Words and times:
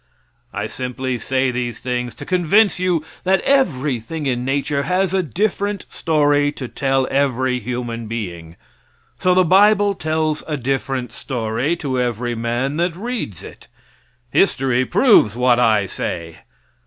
I 0.51 0.65
simply 0.65 1.19
say 1.19 1.51
these 1.51 1.79
things 1.79 2.15
to 2.15 2.25
convince 2.25 2.79
you 2.79 3.05
that 3.23 3.39
everything 3.41 4.25
in 4.25 4.43
nature 4.43 4.81
has 4.81 5.13
a 5.13 5.21
different 5.21 5.85
story 5.91 6.51
to 6.53 6.67
tell 6.67 7.07
every 7.11 7.59
human 7.59 8.07
being. 8.07 8.55
So 9.19 9.35
the 9.35 9.43
bible 9.45 9.93
tells 9.93 10.43
a 10.47 10.57
different 10.57 11.13
story 11.13 11.75
to 11.75 12.01
every 12.01 12.33
man 12.33 12.77
that 12.77 12.95
reads 12.95 13.43
it. 13.43 13.67
History 14.31 14.85
proves 14.85 15.35
what 15.35 15.59
I 15.59 15.85
say. 15.85 16.39